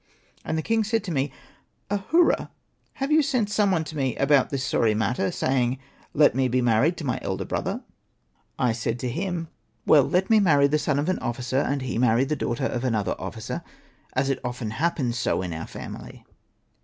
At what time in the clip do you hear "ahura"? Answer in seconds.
1.91-2.49